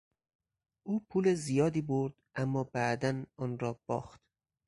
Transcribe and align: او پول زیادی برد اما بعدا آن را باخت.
او 0.83 0.99
پول 1.09 1.33
زیادی 1.35 1.81
برد 1.81 2.13
اما 2.35 2.63
بعدا 2.63 3.23
آن 3.37 3.59
را 3.59 3.79
باخت. 3.85 4.21